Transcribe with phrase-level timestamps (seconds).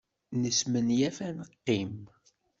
[0.41, 1.93] Nesmenyaf ad neqqim.